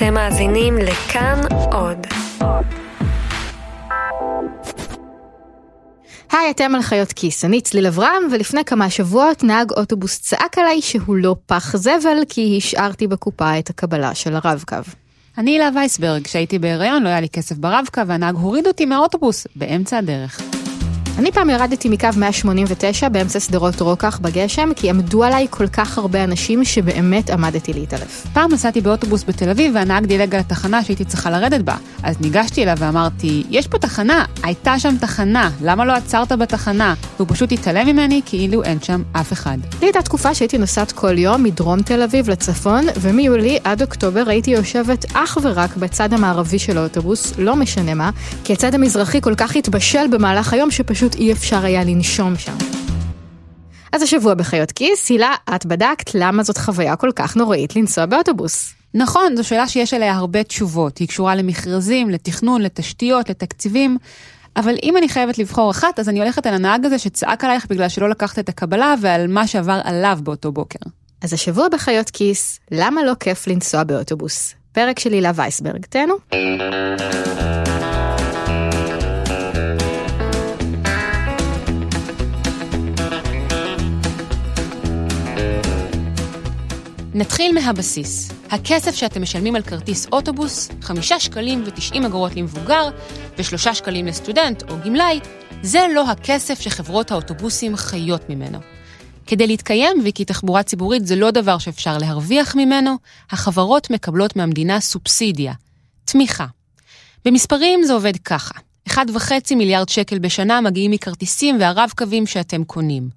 [0.00, 1.40] אתם מאזינים לכאן
[1.72, 2.06] עוד.
[6.32, 10.82] היי, אתם על חיות כיס, אני צליל אברהם, ולפני כמה שבועות נהג אוטובוס צעק עליי
[10.82, 14.76] שהוא לא פח זבל, כי השארתי בקופה את הקבלה של הרב-קו.
[15.38, 19.98] אני הילה וייסברג, כשהייתי בהיריון לא היה לי כסף ברב-קו, והנהג הוריד אותי מהאוטובוס באמצע
[19.98, 20.59] הדרך.
[21.20, 26.24] אני פעם ירדתי מקו 189 באמצע שדרות רוקח בגשם, כי עמדו עליי כל כך הרבה
[26.24, 28.26] אנשים שבאמת עמדתי להתעלף.
[28.32, 31.76] פעם נסעתי באוטובוס בתל אביב והנהג דילג על התחנה שהייתי צריכה לרדת בה.
[32.02, 36.94] אז ניגשתי אליו ואמרתי, יש פה תחנה, הייתה שם תחנה, למה לא עצרת בתחנה?
[37.16, 39.58] והוא פשוט התעלם ממני כאילו אין שם אף אחד.
[39.80, 44.50] לי הייתה תקופה שהייתי נוסעת כל יום מדרום תל אביב לצפון, ומיולי עד אוקטובר הייתי
[44.50, 48.10] יושבת אך ורק בצד המערבי של האוטובוס, לא משנה מה,
[48.44, 52.56] כי הצד המזרחי כל כך התבשל במהלך היום שפשוט פשוט אי אפשר היה לנשום שם.
[53.92, 58.74] אז השבוע בחיות כיס, הילה, את בדקת למה זאת חוויה כל כך נוראית לנסוע באוטובוס.
[58.94, 60.98] נכון, זו שאלה שיש עליה הרבה תשובות.
[60.98, 63.98] היא קשורה למכרזים, לתכנון, לתשתיות, לתקציבים.
[64.56, 67.88] אבל אם אני חייבת לבחור אחת, אז אני הולכת על הנהג הזה שצעק עלייך בגלל
[67.88, 70.90] שלא לקחת את הקבלה ועל מה שעבר עליו באותו בוקר.
[71.22, 74.54] אז השבוע בחיות כיס, למה לא כיף לנסוע באוטובוס?
[74.72, 76.14] פרק של הילה וייסברג, תהנו.
[87.20, 88.30] נתחיל מהבסיס.
[88.50, 92.88] הכסף שאתם משלמים על כרטיס אוטובוס, חמישה שקלים ותשעים אגורות למבוגר
[93.38, 95.20] ושלושה שקלים לסטודנט או גמלאי,
[95.62, 98.58] זה לא הכסף שחברות האוטובוסים חיות ממנו.
[99.26, 102.96] כדי להתקיים, וכי תחבורה ציבורית זה לא דבר שאפשר להרוויח ממנו,
[103.30, 105.52] החברות מקבלות מהמדינה סובסידיה,
[106.04, 106.46] תמיכה.
[107.24, 108.54] במספרים זה עובד ככה,
[108.88, 108.94] 1.5
[109.56, 113.08] מיליארד שקל בשנה מגיעים מכרטיסים והרב-קווים שאתם קונים.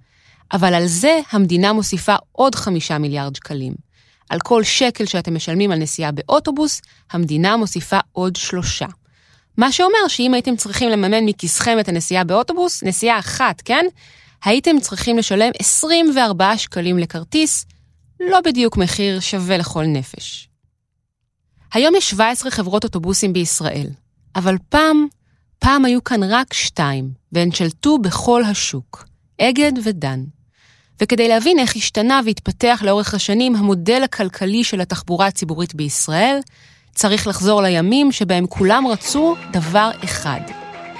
[0.53, 3.92] אבל על זה המדינה מוסיפה עוד 5 מיליארד שקלים.
[4.29, 8.85] על כל שקל שאתם משלמים על נסיעה באוטובוס, המדינה מוסיפה עוד שלושה.
[9.57, 13.85] מה שאומר שאם הייתם צריכים לממן מכיסכם את הנסיעה באוטובוס, נסיעה אחת, כן?
[14.43, 17.65] הייתם צריכים לשלם 24 שקלים לכרטיס,
[18.19, 20.49] לא בדיוק מחיר שווה לכל נפש.
[21.73, 23.87] היום יש 17 חברות אוטובוסים בישראל,
[24.35, 25.07] אבל פעם,
[25.59, 29.05] פעם היו כאן רק שתיים, והן שלטו בכל השוק,
[29.41, 30.23] אגד ודן.
[31.01, 36.39] וכדי להבין איך השתנה והתפתח לאורך השנים המודל הכלכלי של התחבורה הציבורית בישראל,
[36.95, 40.39] צריך לחזור לימים שבהם כולם רצו דבר אחד,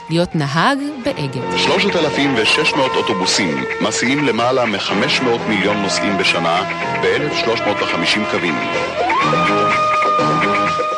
[0.09, 1.57] להיות נהג באגד.
[1.57, 6.63] 3,600 אוטובוסים מסיעים למעלה מ-500 מיליון נוסעים בשנה
[7.03, 8.55] ב-1,350 קווים.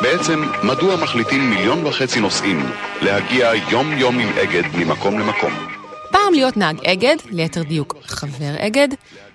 [0.02, 2.66] בעצם, מדוע מחליטים מיליון וחצי נוסעים
[3.02, 5.75] להגיע יום-יום עם אגד ממקום למקום?
[6.16, 8.88] פעם להיות נהג אגד, ליתר דיוק חבר אגד,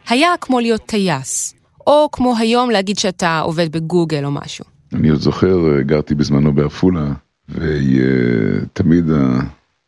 [0.09, 1.53] היה כמו להיות טייס,
[1.88, 4.66] או כמו היום להגיד שאתה עובד בגוגל או משהו.
[4.94, 7.12] אני עוד זוכר, גרתי בזמנו בעפולה,
[7.50, 9.06] ותמיד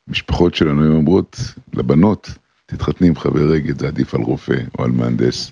[0.07, 1.37] המשפחות שלנו היו אומרות
[1.73, 2.29] לבנות,
[2.65, 5.51] תתחתני עם חבר אגד, זה עדיף על רופא או על מהנדס.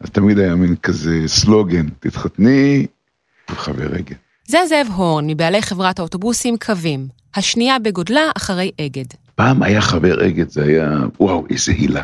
[0.00, 2.86] אז תמיד היה מין כזה סלוגן, תתחתני
[3.50, 4.16] עם חבר אגד.
[4.46, 9.25] זה זאב הורן, מבעלי חברת האוטובוסים קווים, השנייה בגודלה אחרי אגד.
[9.36, 12.02] פעם היה חבר אגד, זה היה, וואו, איזה הילה.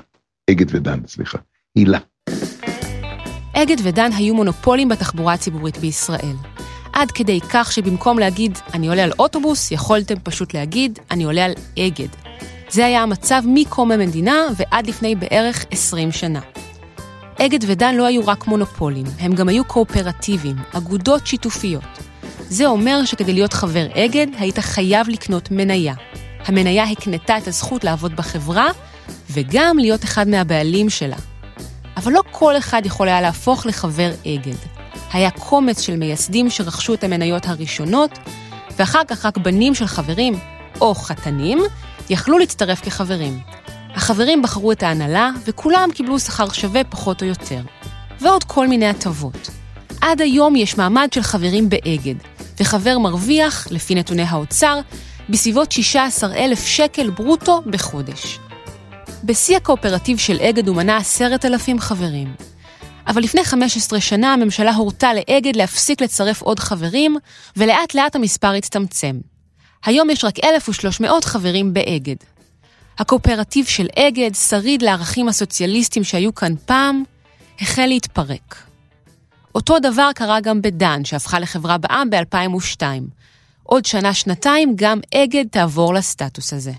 [0.50, 1.38] אגד ודן, סליחה.
[1.74, 1.98] הילה.
[3.52, 6.36] אגד ודן היו מונופולים בתחבורה הציבורית בישראל.
[6.92, 11.52] עד כדי כך שבמקום להגיד, אני עולה על אוטובוס, יכולתם פשוט להגיד, אני עולה על
[11.78, 12.08] אגד.
[12.70, 16.40] זה היה המצב מקום המדינה ועד לפני בערך 20 שנה.
[17.40, 21.98] אגד ודן לא היו רק מונופולים, הם גם היו קואופרטיביים, אגודות שיתופיות.
[22.40, 25.94] זה אומר שכדי להיות חבר אגד, היית חייב לקנות מניה.
[26.44, 28.68] המניה הקנתה את הזכות לעבוד בחברה,
[29.30, 31.16] וגם להיות אחד מהבעלים שלה.
[31.96, 34.56] אבל לא כל אחד יכול היה להפוך לחבר אגד.
[35.12, 38.18] היה קומץ של מייסדים שרכשו את המניות הראשונות,
[38.78, 40.34] ואחר כך רק בנים של חברים,
[40.80, 41.58] או חתנים,
[42.10, 43.40] יכלו להצטרף כחברים.
[43.94, 47.60] החברים בחרו את ההנהלה, וכולם קיבלו שכר שווה פחות או יותר.
[48.20, 49.50] ועוד כל מיני הטבות.
[50.00, 52.14] עד היום יש מעמד של חברים באגד,
[52.60, 54.80] וחבר מרוויח, לפי נתוני האוצר,
[55.32, 58.38] בסביבות 16,000 שקל ברוטו בחודש.
[59.24, 62.34] בשיא הקואופרטיב של אגד הוא מנה 10,000 חברים.
[63.06, 67.16] אבל לפני 15 שנה הממשלה הורתה לאגד להפסיק לצרף עוד חברים,
[67.56, 69.18] ולאט לאט המספר הצטמצם.
[69.84, 72.16] היום יש רק 1,300 חברים באגד.
[72.98, 77.02] הקואופרטיב של אגד, שריד לערכים הסוציאליסטיים שהיו כאן פעם,
[77.60, 78.56] החל להתפרק.
[79.54, 82.82] אותו דבר קרה גם בדן, שהפכה לחברה בע"מ ב-2002.
[83.62, 86.72] עוד שנה-שנתיים גם אגד תעבור לסטטוס הזה.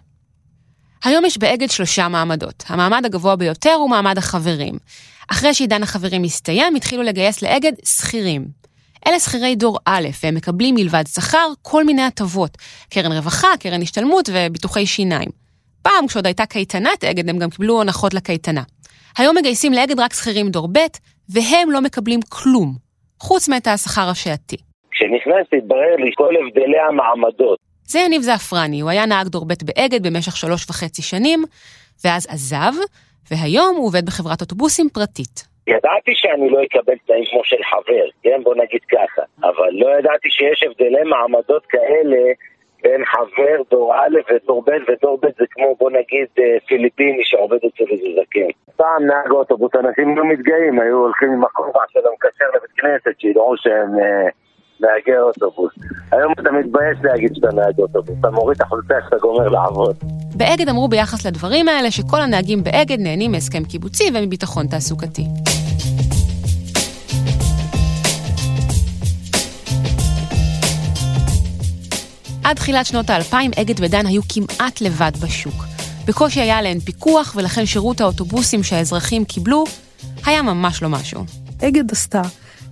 [1.03, 2.63] היום יש באגד שלושה מעמדות.
[2.67, 4.77] המעמד הגבוה ביותר הוא מעמד החברים.
[5.27, 8.47] אחרי שעידן החברים הסתיים, התחילו לגייס לאגד שכירים.
[9.07, 12.57] אלה שכירי דור א', והם מקבלים מלבד שכר כל מיני הטבות,
[12.89, 15.29] קרן רווחה, קרן השתלמות וביטוחי שיניים.
[15.81, 18.63] פעם, כשעוד הייתה קייטנת אגד, הם גם קיבלו הנחות לקייטנה.
[19.17, 20.79] היום מגייסים לאגד רק שכירים דור ב',
[21.29, 22.75] והם לא מקבלים כלום,
[23.19, 24.57] חוץ מאת השכר השעתי.
[24.93, 27.59] כשנכנסתי התברר לי כל הבדלי המעמדות.
[27.87, 31.39] זה יניב זעפרני, הוא היה נהג דור ב' באגד במשך שלוש וחצי שנים,
[32.05, 32.73] ואז עזב,
[33.31, 35.53] והיום הוא עובד בחברת אוטובוסים פרטית.
[35.67, 38.43] ידעתי שאני לא אקבל תנאים כמו של חבר, כן?
[38.43, 39.21] בוא נגיד ככה.
[39.43, 42.21] אבל לא ידעתי שיש הבדלי מעמדות כאלה
[42.83, 47.57] בין חבר דור א' ודור ב', ודור ב' זה כמו בוא נגיד אה, פיליפיני שעובד
[47.57, 48.51] אצל איזה זקן.
[48.75, 53.53] פעם נהג אוטובוס, אנשים לא מתגאים, היו הולכים עם הכובע של המקשר לבית כנסת, שידעו
[53.57, 54.29] שהם אה,
[54.83, 55.71] נהגי אוטובוס.
[56.11, 59.95] היום אתה מתבייש להגיד שאתה נהג אוטובוס, אתה מוריד את החולצה כשאתה גומר לעבוד.
[60.35, 65.25] באגד אמרו ביחס לדברים האלה שכל הנהגים באגד נהנים מהסכם קיבוצי ומביטחון תעסוקתי.
[72.43, 75.63] עד תחילת שנות האלפיים אגד ודן היו כמעט לבד בשוק.
[76.07, 79.63] בקושי היה עליהן פיקוח, ולכן שירות האוטובוסים שהאזרחים קיבלו
[80.25, 81.25] היה ממש לא משהו.
[81.67, 82.21] אגד עשתה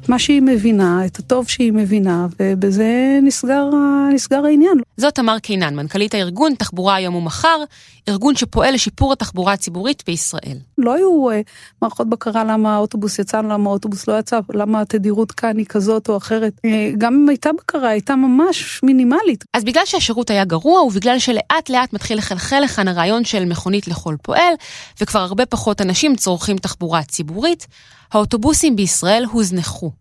[0.07, 3.69] מה שהיא מבינה, את הטוב שהיא מבינה, ובזה נסגר,
[4.13, 4.77] נסגר העניין.
[4.98, 7.63] זאת תמר קינן, מנכ"לית הארגון תחבורה היום ומחר,
[8.09, 10.57] ארגון שפועל לשיפור התחבורה הציבורית בישראל.
[10.77, 11.33] לא היו uh,
[11.81, 16.18] מערכות בקרה למה האוטובוס יצא, למה האוטובוס לא יצא, למה התדירות כאן היא כזאת או
[16.18, 16.54] אחרת.
[16.57, 19.44] Uh, גם אם הייתה בקרה, הייתה ממש מינימלית.
[19.54, 24.15] אז בגלל שהשירות היה גרוע, ובגלל שלאט לאט מתחיל לחלחל לכאן הרעיון של מכונית לכל
[24.21, 24.54] פועל,
[25.01, 27.68] וכבר הרבה פחות אנשים צורכים תחבורה ציבורית,
[28.12, 29.92] האוטובוסים בישראל הוזנחו.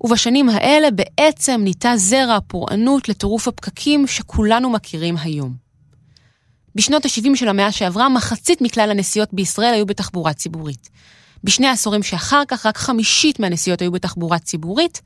[0.00, 5.54] ובשנים האלה בעצם ניטה זרע הפורענות לטירוף הפקקים שכולנו מכירים היום.
[6.74, 10.88] בשנות ה-70 של המאה שעברה, מחצית מכלל הנסיעות בישראל היו בתחבורה ציבורית.
[11.44, 15.02] בשני העשורים שאחר כך, רק חמישית מהנסיעות היו בתחבורה ציבורית,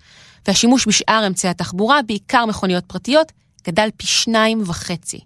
[0.47, 3.33] והשימוש בשאר אמצעי התחבורה, בעיקר מכוניות פרטיות,
[3.67, 5.21] גדל פי שניים וחצי.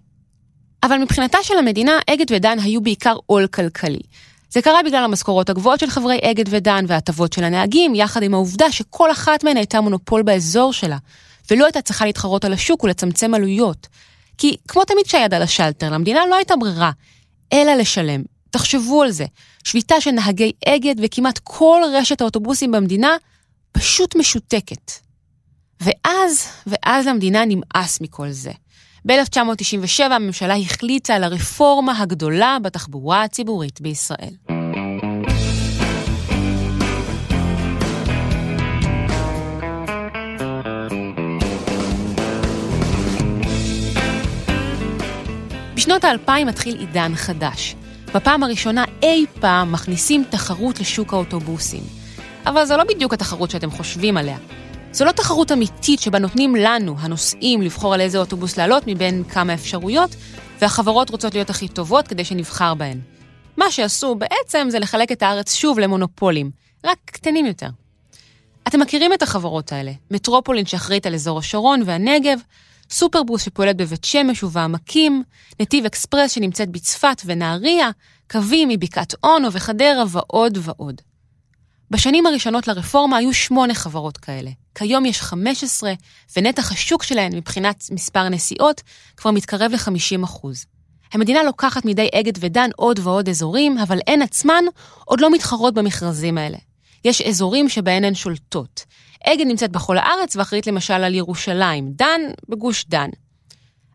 [0.83, 4.01] אבל מבחינתה של המדינה, אגד ודן היו בעיקר עול כלכלי.
[4.51, 8.71] זה קרה בגלל המשכורות הגבוהות של חברי אגד ודן וההטבות של הנהגים, יחד עם העובדה
[8.71, 10.97] שכל אחת מהן הייתה מונופול באזור שלה,
[11.51, 13.87] ולא הייתה צריכה להתחרות על השוק ולצמצם עלויות.
[14.37, 16.91] כי כמו תמיד שהיד על השלטר, למדינה לא הייתה ברירה,
[17.53, 18.21] אלא לשלם.
[18.49, 19.25] תחשבו על זה,
[19.63, 23.15] שביתה של נהגי אגד וכמעט כל רשת האוטובוסים במדינה
[23.71, 24.91] פשוט משותקת.
[25.81, 28.51] ואז, ואז למדינה נמאס מכל זה.
[29.05, 34.33] ב-1997 הממשלה החליטה על הרפורמה הגדולה בתחבורה הציבורית בישראל.
[45.75, 47.75] בשנות האלפיים מתחיל עידן חדש.
[48.15, 51.83] בפעם הראשונה אי פעם מכניסים תחרות לשוק האוטובוסים.
[52.45, 54.37] אבל זו לא בדיוק התחרות שאתם חושבים עליה.
[54.91, 59.53] זו לא תחרות אמיתית שבה נותנים לנו, הנוסעים, לבחור על איזה אוטובוס לעלות מבין כמה
[59.53, 60.15] אפשרויות,
[60.61, 62.99] והחברות רוצות להיות הכי טובות כדי שנבחר בהן.
[63.57, 66.51] מה שעשו בעצם זה לחלק את הארץ שוב למונופולים,
[66.85, 67.69] רק קטנים יותר.
[68.67, 72.39] אתם מכירים את החברות האלה, מטרופולין שאחראית על אזור השרון והנגב,
[72.89, 75.23] סופרבוס שפועלת בבית שמש ובעמקים,
[75.59, 77.89] נתיב אקספרס שנמצאת בצפת ונהריה,
[78.31, 81.01] קווים מבקעת אונו וחדרה ועוד ועוד.
[81.91, 84.51] בשנים הראשונות לרפורמה היו שמונה חברות כאלה.
[84.75, 85.93] כיום יש 15,
[86.37, 88.81] ונתח השוק שלהן מבחינת מספר נסיעות
[89.17, 90.47] כבר מתקרב ל-50%.
[91.13, 94.63] המדינה לוקחת מידי אגד ודן עוד ועוד אזורים, אבל הן עצמן
[95.05, 96.57] עוד לא מתחרות במכרזים האלה.
[97.05, 98.85] יש אזורים שבהן הן שולטות.
[99.23, 103.09] אגד נמצאת בכל הארץ ואחראית למשל על ירושלים, דן בגוש דן.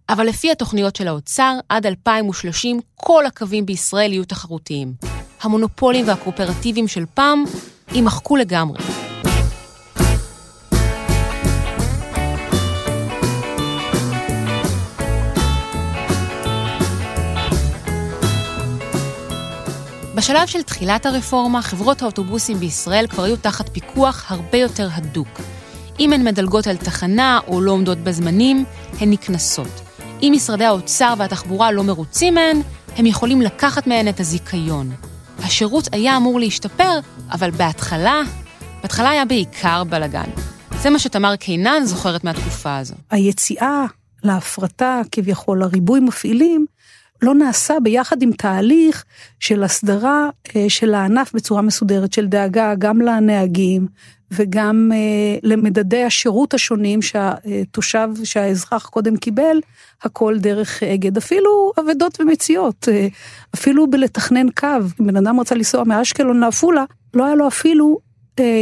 [0.08, 4.94] אבל לפי התוכניות של האוצר, עד 2030 כל הקווים בישראל יהיו תחרותיים.
[5.40, 7.44] המונופולים והקואופרטיבים של פעם
[7.94, 8.78] יימחקו לגמרי.
[20.14, 25.40] בשלב של תחילת הרפורמה, חברות האוטובוסים בישראל כבר היו תחת פיקוח הרבה יותר הדוק.
[26.00, 28.64] אם הן מדלגות על תחנה או לא עומדות בזמנים,
[29.00, 29.80] הן נקנסות.
[30.22, 32.60] אם משרדי האוצר והתחבורה לא מרוצים מהן,
[32.96, 35.13] הם יכולים לקחת מהן את הזיכיון.
[35.38, 36.98] השירות היה אמור להשתפר,
[37.32, 38.20] אבל בהתחלה,
[38.82, 40.30] בהתחלה היה בעיקר בלאגן.
[40.82, 42.94] זה מה שתמר קינן זוכרת מהתקופה הזו.
[43.10, 43.84] היציאה
[44.22, 46.66] להפרטה, כביכול, הריבוי מפעילים,
[47.22, 49.04] לא נעשה ביחד עם תהליך
[49.40, 53.86] של הסדרה אה, של הענף בצורה מסודרת, של דאגה גם לנהגים
[54.34, 59.60] וגם אה, למדדי השירות השונים שהתושב, שהאזרח קודם קיבל,
[60.02, 63.06] הכל דרך אגד, אפילו אבדות ומציאות, אה,
[63.54, 64.66] אפילו בלתכנן קו.
[65.00, 68.13] אם בן אדם רצה לנסוע מאשקלון לעפולה, לא היה לו אפילו אה,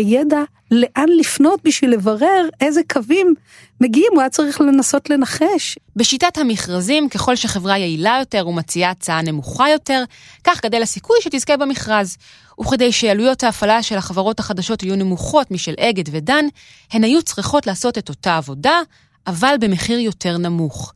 [0.04, 3.34] ידע לאן לפנות בשביל לברר איזה קווים
[3.80, 5.78] מגיעים, הוא היה צריך לנסות לנחש.
[5.96, 10.04] בשיטת המכרזים, ככל שחברה יעילה יותר ומציעה הצעה נמוכה יותר,
[10.44, 12.16] כך גדל הסיכוי שתזכה במכרז.
[12.60, 16.44] וכדי שעלויות ההפעלה של החברות החדשות יהיו נמוכות משל אגד ודן,
[16.92, 18.80] הן היו צריכות לעשות את אותה עבודה,
[19.26, 20.92] אבל במחיר יותר נמוך.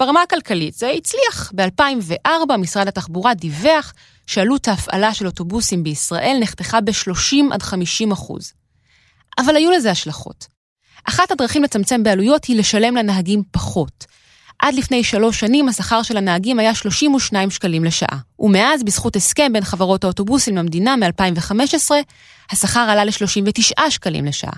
[0.00, 1.52] ברמה הכלכלית זה הצליח.
[1.54, 3.92] ב-2004 משרד התחבורה דיווח
[4.26, 8.52] שעלות ההפעלה של אוטובוסים בישראל נחתכה ב-30 עד 50 אחוז.
[9.38, 10.46] אבל היו לזה השלכות.
[11.04, 14.06] אחת הדרכים לצמצם בעלויות היא לשלם לנהגים פחות.
[14.58, 18.18] עד לפני שלוש שנים השכר של הנהגים היה 32 שקלים לשעה.
[18.38, 21.90] ומאז, בזכות הסכם בין חברות האוטובוסים למדינה מ-2015,
[22.50, 24.52] השכר עלה ל-39 שקלים לשעה.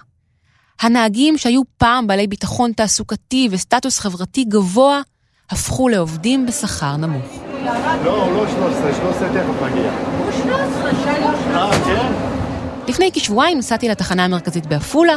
[0.81, 5.01] הנהגים שהיו פעם בעלי ביטחון תעסוקתי וסטטוס חברתי גבוה,
[5.51, 7.25] הפכו לעובדים בשכר נמוך.
[8.05, 9.91] לא, הוא לא 13, 13 תכף מגיע.
[10.19, 11.55] הוא 13, שלוש.
[11.55, 12.13] אה, כן?
[12.89, 15.17] לפני כשבועיים נסעתי לתחנה המרכזית בעפולה,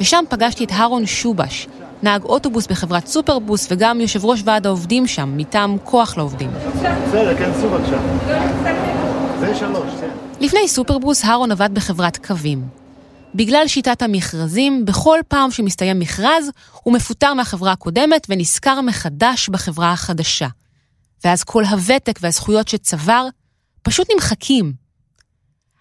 [0.00, 1.68] ושם פגשתי את הרון שובש,
[2.02, 6.50] נהג אוטובוס בחברת סופרבוס וגם יושב ראש ועד העובדים שם, מטעם כוח לעובדים.
[6.76, 7.98] בסדר, כנסו בבקשה.
[9.40, 10.08] זה שלוש, כן.
[10.40, 12.79] לפני סופרבוס, הרון עבד בחברת קווים.
[13.34, 16.50] בגלל שיטת המכרזים, בכל פעם שמסתיים מכרז,
[16.82, 20.48] הוא מפוטר מהחברה הקודמת ונשכר מחדש בחברה החדשה.
[21.24, 23.26] ואז כל הוותק והזכויות שצבר
[23.82, 24.72] פשוט נמחקים.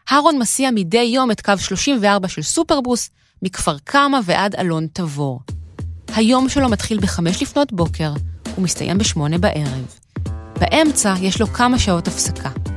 [0.10, 3.10] הרון מסיע מדי יום את קו 34 של סופרבוס,
[3.42, 5.40] מכפר קמא ועד אלון תבור.
[6.16, 8.14] היום שלו מתחיל בחמש לפנות בוקר,
[8.58, 9.96] ומסתיים בשמונה בערב.
[10.60, 12.69] באמצע יש לו כמה שעות הפסקה.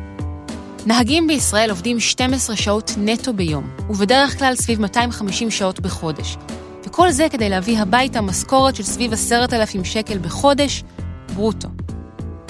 [0.86, 6.36] נהגים בישראל עובדים 12 שעות נטו ביום, ובדרך כלל סביב 250 שעות בחודש.
[6.86, 10.84] וכל זה כדי להביא הביתה משכורת של סביב 10,000 שקל בחודש,
[11.34, 11.68] ברוטו.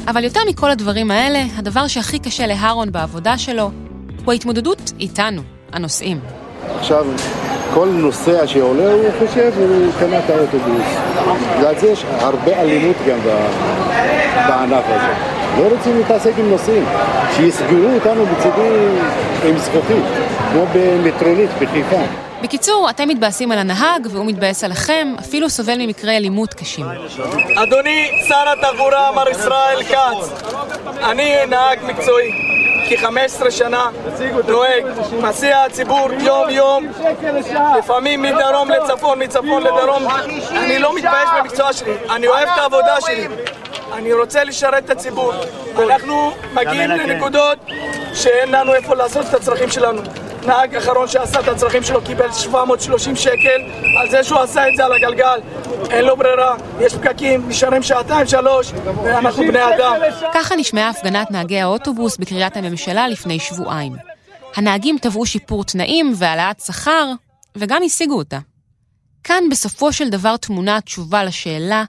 [0.09, 3.71] אבל יותר מכל הדברים האלה, הדבר שהכי קשה להרון בעבודה שלו,
[4.25, 6.21] הוא ההתמודדות איתנו, הנוסעים.
[6.79, 7.07] עכשיו,
[7.75, 10.87] כל נוסע שעולה, הוא חושב, הוא קנה את האוטובוס.
[11.59, 13.19] בגלל זה יש הרבה אלימות גם
[14.49, 15.32] בענף הזה.
[15.59, 16.85] לא רוצים להתעסק עם נוסעים,
[17.37, 18.89] שיסגרו אותנו בצדי
[19.49, 20.05] עם זכוכית,
[20.53, 22.03] כמו במטרונית בחיפה.
[22.43, 26.87] בקיצור, אתם מתבאסים על הנהג והוא מתבאס עליכם, אפילו סובל ממקרי אלימות קשים.
[27.57, 30.43] אדוני שר התחבורה מר ישראל כץ,
[31.11, 32.33] אני נהג מקצועי.
[32.89, 33.87] כ-15 שנה
[34.49, 34.85] נוהג,
[35.23, 36.87] מסיע ציבור יום-יום,
[37.79, 40.07] לפעמים מדרום לצפון, מצפון לדרום.
[40.51, 43.27] אני לא מתבייש במקצוע שלי, אני אוהב את העבודה שלי.
[43.93, 45.33] אני רוצה לשרת את הציבור.
[45.79, 47.59] אנחנו מגיעים לנקודות
[48.15, 50.03] שאין לנו איפה לעשות את הצרכים שלנו.
[50.47, 53.61] נהג אחרון שעשה את הצרכים שלו קיבל 730 שקל
[54.01, 55.41] על זה שהוא עשה את זה על הגלגל.
[55.91, 58.73] אין לו ברירה, יש פקקים, נשארים שעתיים, שלוש,
[59.05, 59.97] ואנחנו בני אדם.
[60.35, 63.93] ככה נשמעה הפגנת נהגי האוטובוס בקריית הממשלה לפני שבועיים.
[64.57, 67.13] הנהגים תבעו שיפור תנאים והעלאת שכר,
[67.57, 68.39] וגם השיגו אותה.
[69.25, 71.85] כאן בסופו של דבר טמונה התשובה לשאלה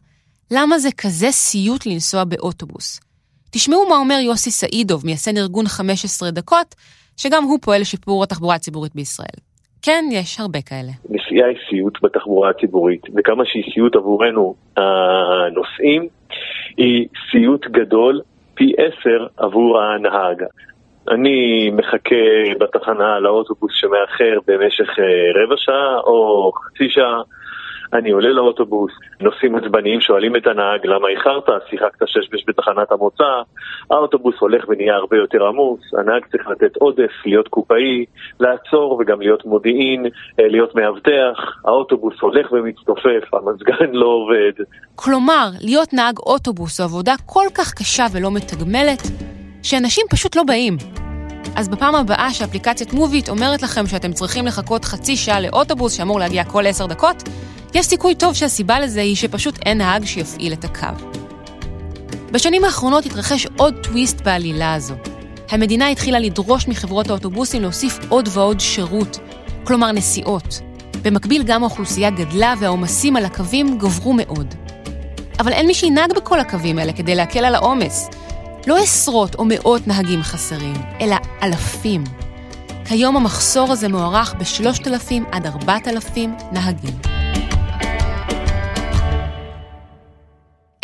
[0.52, 3.00] למה זה כזה סיוט לנסוע באוטובוס.
[3.52, 6.76] תשמעו מה אומר יוסי סעידוב, מייסד ארגון 15 דקות,
[7.18, 9.40] שגם הוא פועל לשיפור התחבורה הציבורית בישראל.
[9.82, 10.92] כן, יש הרבה כאלה.
[11.10, 16.08] נסיעה היא סיוט בתחבורה הציבורית, וכמה שהיא סיוט עבורנו הנוסעים,
[16.78, 18.22] היא סיוט גדול
[18.54, 20.44] פי עשר עבור הנהג.
[21.12, 22.16] אני מחכה
[22.60, 27.22] בתחנה לאוטובוס שמאחר במשך אה, רבע שעה או חצי שעה.
[27.94, 33.42] אני עולה לאוטובוס, נוסעים עצבניים שואלים את הנהג למה איחרת, שיחקת שש בתחנת המוצא,
[33.92, 38.06] האוטובוס הולך ונהיה הרבה יותר עמוס, הנהג צריך לתת עודף, להיות קופאי,
[38.40, 40.06] לעצור וגם להיות מודיעין,
[40.40, 44.64] אה, להיות מאבטח, האוטובוס הולך ומצטופף, המזגן לא עובד.
[44.96, 49.02] כלומר, להיות נהג אוטובוס זו עבודה כל כך קשה ולא מתגמלת,
[49.64, 50.74] שאנשים פשוט לא באים.
[51.56, 56.44] אז בפעם הבאה שאפליקציית מוביט אומרת לכם שאתם צריכים לחכות חצי שעה לאוטובוס שאמור להגיע
[56.44, 57.24] כל עשר דקות,
[57.74, 61.06] יש סיכוי טוב שהסיבה לזה היא שפשוט אין נהג שיפעיל את הקו.
[62.32, 64.96] בשנים האחרונות התרחש עוד טוויסט בעלילה הזו.
[65.50, 69.20] המדינה התחילה לדרוש מחברות האוטובוסים להוסיף עוד ועוד שירות,
[69.64, 70.60] כלומר נסיעות.
[71.02, 74.56] במקביל גם האוכלוסייה גדלה והעומסים על הקווים גברו מאוד.
[75.40, 78.10] אבל אין מי שינהג בכל הקווים האלה כדי להקל על העומס.
[78.68, 82.04] לא עשרות או מאות נהגים חסרים, אלא אלפים.
[82.86, 87.13] כיום המחסור הזה מוערך ב-3,000 עד 4,000 נהגים.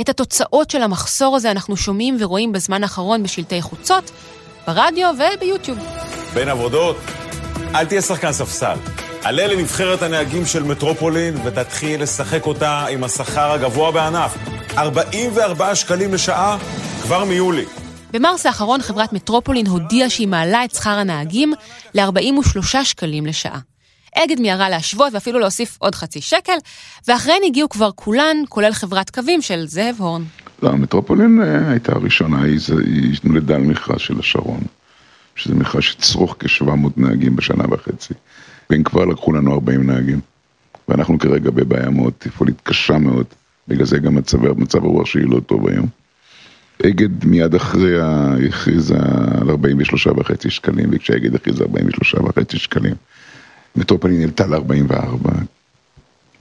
[0.01, 4.11] את התוצאות של המחסור הזה אנחנו שומעים ורואים בזמן האחרון בשלטי חוצות,
[4.67, 5.79] ברדיו וביוטיוב.
[6.33, 6.97] בין עבודות,
[7.75, 8.75] אל תהיה שחקן ספסל.
[9.23, 14.37] עלה לנבחרת הנהגים של מטרופולין ותתחיל לשחק אותה עם השכר הגבוה בענף.
[14.77, 16.57] 44 שקלים לשעה
[17.01, 17.65] כבר מיולי.
[18.13, 21.53] במרס האחרון חברת מטרופולין הודיעה שהיא מעלה את שכר הנהגים
[21.93, 23.68] ל-43 שקלים לשעה.
[24.15, 26.57] אגד מיהרה להשוות ואפילו להוסיף עוד חצי שקל,
[27.07, 30.23] ואחריהן הגיעו כבר כולן, כולל חברת קווים של זאב הורן.
[30.63, 34.59] לא, המטרופולין אה, הייתה הראשונה, היא, היא נולדה על מכרז של השרון,
[35.35, 38.13] שזה מכרז שצרוך כ-700 נהגים בשנה וחצי,
[38.69, 40.19] והם כבר לקחו לנו 40 נהגים,
[40.87, 43.25] ואנחנו כרגע בבעיה מאוד תפעולית קשה מאוד,
[43.67, 45.87] בגלל זה גם מצב, הרוח שלי לא טוב היום.
[46.85, 48.97] אגד מיד אחריה הכריזה
[49.41, 52.95] על 43 וחצי שקלים, וכשאגד הכריזה 43 וחצי שקלים,
[53.75, 55.29] מטרופולין העלתה ל-44,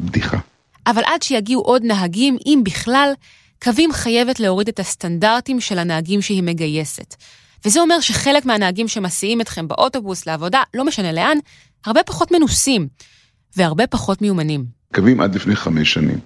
[0.00, 0.38] בדיחה.
[0.87, 3.12] אבל עד שיגיעו עוד נהגים, אם בכלל,
[3.62, 7.14] קווים חייבת להוריד את הסטנדרטים של הנהגים שהיא מגייסת.
[7.64, 11.38] וזה אומר שחלק מהנהגים שמסיעים אתכם באוטובוס לעבודה, לא משנה לאן,
[11.87, 12.88] הרבה פחות מנוסים
[13.56, 14.64] והרבה פחות מיומנים.
[14.94, 16.18] קווים עד לפני חמש שנים.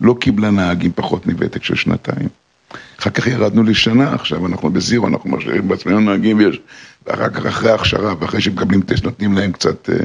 [0.00, 2.28] לא קיבלה נהגים פחות מוותק של שנתיים.
[3.00, 6.60] אחר כך ירדנו לשנה, עכשיו אנחנו בזירו, אנחנו משאירים בעצמנו נהגים, ויש...
[7.06, 9.96] ואחר כך אחרי ההכשרה, ואחרי שמקבלים טסט, נותנים להם קצת, אה,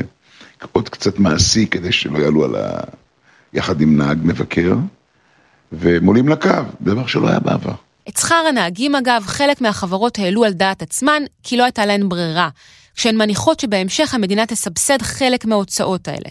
[0.72, 2.80] עוד קצת מעשי, כדי שלא יעלו על ה...
[3.53, 4.75] יחד עם נהג מבקר,
[5.72, 6.50] והם עולים לקו,
[6.82, 7.74] דבר שלא היה בעבר.
[8.10, 12.50] את שכר הנהגים, אגב, חלק מהחברות העלו על דעת עצמן, כי לא הייתה להן ברירה,
[12.96, 16.30] כשהן מניחות שבהמשך המדינה תסבסד חלק מההוצאות האלה.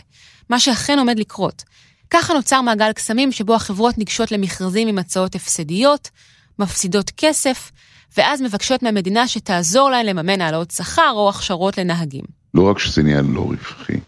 [0.51, 1.63] מה שאכן עומד לקרות.
[2.11, 6.11] ככה נוצר מעגל קסמים שבו החברות ניגשות למכרזים עם הצעות הפסדיות,
[6.59, 7.71] מפסידות כסף,
[8.17, 12.25] ואז מבקשות מהמדינה שתעזור להן לממן העלאות שכר או הכשרות לנהגים.
[12.55, 14.01] לא רק שזה נהיה לא רווחי,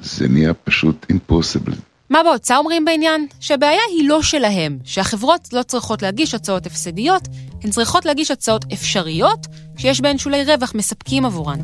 [0.00, 1.74] זה נהיה פשוט impossible.
[2.10, 3.26] מה באוצר אומרים בעניין?
[3.40, 7.28] שהבעיה היא לא שלהם, שהחברות לא צריכות להגיש הצעות הפסדיות,
[7.62, 9.46] הן צריכות להגיש הצעות אפשריות,
[9.78, 11.58] שיש בהן שולי רווח מספקים עבורן.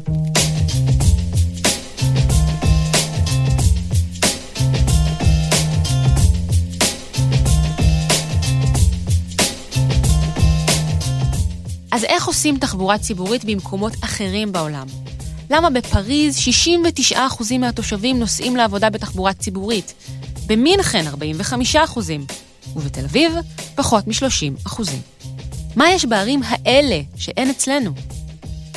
[11.92, 15.03] אז איך עושים תחבורה ציבורית במקומות אחרים בעולם?
[15.50, 16.38] למה בפריז
[17.12, 17.14] 69%
[17.58, 19.94] מהתושבים נוסעים לעבודה בתחבורה ציבורית,
[20.46, 21.04] במינכן
[21.74, 22.00] 45%,
[22.76, 23.32] ובתל אביב
[23.74, 24.82] פחות מ-30%.
[25.76, 27.90] מה יש בערים האלה שאין אצלנו?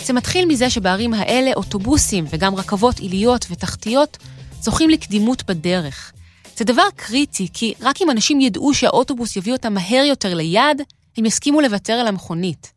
[0.05, 4.17] זה מתחיל מזה שבערים האלה אוטובוסים וגם רכבות עיליות ותחתיות
[4.61, 6.11] זוכים לקדימות בדרך.
[6.57, 10.81] זה דבר קריטי, כי רק אם אנשים ידעו שהאוטובוס יביא אותם מהר יותר ליעד,
[11.17, 12.71] הם יסכימו לוותר על המכונית.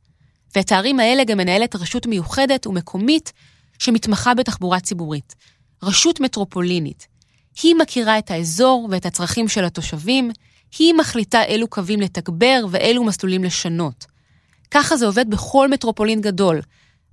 [0.57, 3.33] ואת הערים האלה גם מנהלת רשות מיוחדת ומקומית
[3.81, 5.35] שמתמחה בתחבורה ציבורית.
[5.83, 7.07] רשות מטרופולינית.
[7.63, 10.31] היא מכירה את האזור ואת הצרכים של התושבים,
[10.79, 14.07] היא מחליטה אילו קווים לתגבר ואילו מסלולים לשנות.
[14.71, 16.61] ככה זה עובד בכל מטרופולין גדול,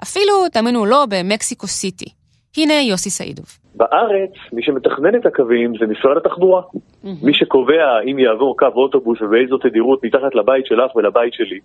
[0.04, 2.10] אפילו, תאמינו או לא, במקסיקו סיטי.
[2.58, 3.58] הנה יוסי סעידוב.
[3.78, 6.62] בארץ, מי שמתכנן את הקווים זה משרד התחבורה.
[6.62, 7.08] Mm-hmm.
[7.24, 11.60] מי שקובע אם יעבור קו אוטובוס ובאיזו תדירות מתחת לבית שלך ולבית שלי,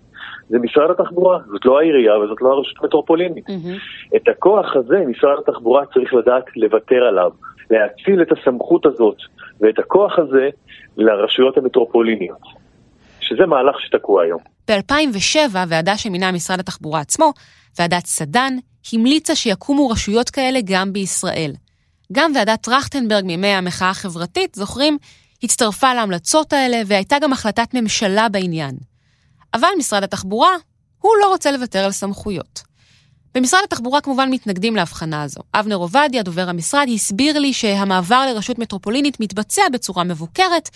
[0.48, 1.38] זה משרד התחבורה.
[1.52, 3.48] זאת לא העירייה וזאת לא הרשות המטרופולינית.
[3.48, 4.16] Mm-hmm.
[4.16, 7.30] את הכוח הזה משרד התחבורה צריך לדעת לוותר עליו,
[7.70, 9.16] להציל את הסמכות הזאת
[9.60, 10.48] ואת הכוח הזה
[10.96, 12.62] לרשויות המטרופוליניות.
[13.20, 14.40] שזה מהלך שתקוע היום.
[14.68, 17.32] ב-2007, ועדה שמינה משרד התחבורה עצמו,
[17.78, 18.52] ועדת סדן,
[18.92, 21.52] המליצה שיקומו רשויות כאלה גם בישראל.
[22.12, 24.98] גם ועדת טרכטנברג מימי המחאה החברתית, זוכרים,
[25.42, 28.76] הצטרפה להמלצות האלה והייתה גם החלטת ממשלה בעניין.
[29.54, 30.50] אבל משרד התחבורה,
[30.98, 32.62] הוא לא רוצה לוותר על סמכויות.
[33.34, 35.40] במשרד התחבורה כמובן מתנגדים להבחנה הזו.
[35.54, 40.70] אבנר עובדיה, דובר המשרד, הסביר לי שהמעבר לרשות מטרופולינית מתבצע בצורה מבוקרת,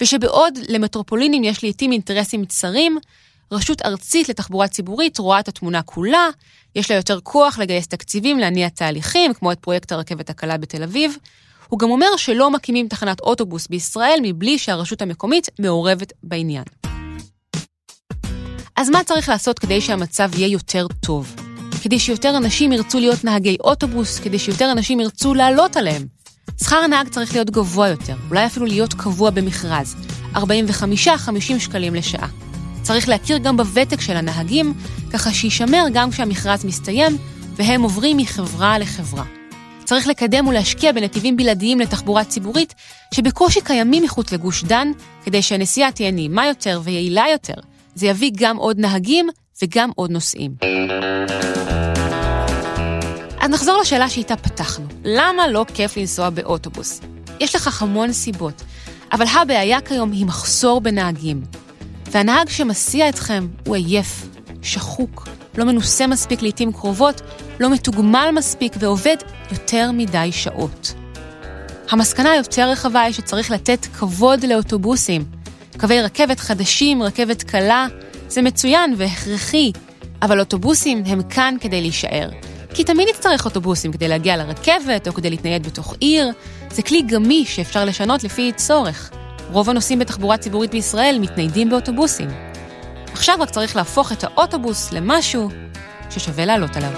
[0.00, 2.98] ושבעוד למטרופולינים יש לעיתים אינטרסים צרים,
[3.52, 6.28] רשות ארצית לתחבורה ציבורית רואה את התמונה כולה,
[6.76, 11.16] יש לה יותר כוח לגייס תקציבים להניע תהליכים, כמו את פרויקט הרכבת הקלה בתל אביב.
[11.68, 16.64] הוא גם אומר שלא מקימים תחנת אוטובוס בישראל מבלי שהרשות המקומית מעורבת בעניין.
[18.76, 21.36] אז מה צריך לעשות כדי שהמצב יהיה יותר טוב?
[21.82, 26.06] כדי שיותר אנשים ירצו להיות נהגי אוטובוס, כדי שיותר אנשים ירצו לעלות עליהם.
[26.64, 29.96] שכר הנהג צריך להיות גבוה יותר, אולי אפילו להיות קבוע במכרז,
[30.34, 30.38] 45-50
[31.58, 32.28] שקלים לשעה.
[32.82, 34.74] צריך להכיר גם בוותק של הנהגים,
[35.12, 37.18] ככה שיישמר גם כשהמכרז מסתיים
[37.56, 39.24] והם עוברים מחברה לחברה.
[39.84, 42.74] צריך לקדם ולהשקיע בנתיבים בלעדיים לתחבורה ציבורית
[43.14, 44.92] שבקושי קיימים מחוץ לגוש דן,
[45.24, 47.54] כדי שהנסיעה תהיה נעימה יותר ויעילה יותר.
[47.94, 49.28] זה יביא גם עוד נהגים
[49.62, 50.54] וגם עוד נוסעים.
[53.40, 54.86] אז נחזור לשאלה שאיתה פתחנו.
[55.04, 57.00] למה לא כיף לנסוע באוטובוס?
[57.40, 58.62] יש לכך המון סיבות,
[59.12, 61.42] אבל הבעיה כיום היא מחסור בנהגים.
[62.10, 64.26] והנהג שמסיע אתכם הוא עייף,
[64.62, 67.20] שחוק, לא מנוסה מספיק לעיתים קרובות,
[67.60, 69.16] לא מתוגמל מספיק ועובד
[69.52, 70.94] יותר מדי שעות.
[71.90, 75.24] המסקנה היותר רחבה היא שצריך לתת כבוד לאוטובוסים.
[75.78, 77.86] קווי רכבת חדשים, רכבת קלה,
[78.28, 79.72] זה מצוין והכרחי,
[80.22, 82.30] אבל אוטובוסים הם כאן כדי להישאר.
[82.74, 86.30] כי תמיד נצטרך אוטובוסים כדי להגיע לרכבת או כדי להתנייד בתוך עיר,
[86.70, 89.10] זה כלי גמיש שאפשר לשנות לפי צורך.
[89.52, 92.28] רוב הנוסעים בתחבורה ציבורית בישראל מתניידים באוטובוסים.
[93.12, 95.48] עכשיו רק צריך להפוך את האוטובוס למשהו
[96.10, 96.90] ששווה לעלות עליו.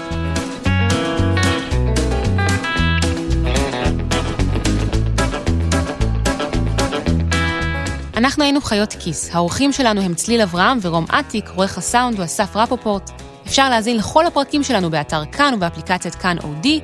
[8.17, 9.35] אנחנו היינו חיות כיס.
[9.35, 13.11] האורחים שלנו הם צליל אברהם ורום אטיק, עורך הסאונד הוא אסף רפופורט.
[13.47, 16.79] אפשר להאזין לכל הפרקים שלנו באתר כאן ובאפליקציית כאן אודי,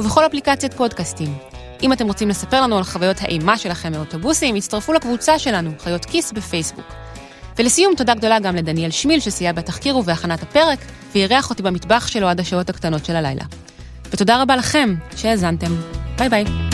[0.00, 1.53] ובכל אפליקציית פודקאסטים.
[1.82, 6.32] אם אתם רוצים לספר לנו על חוויות האימה שלכם מאוטובוסים, הצטרפו לקבוצה שלנו, חיות כיס
[6.32, 6.86] בפייסבוק.
[7.58, 10.78] ולסיום, תודה גדולה גם לדניאל שמיל שסייע בתחקיר ובהכנת הפרק,
[11.14, 13.44] ואירח אותי במטבח שלו עד השעות הקטנות של הלילה.
[14.10, 15.76] ותודה רבה לכם שהאזנתם.
[16.18, 16.73] ביי ביי.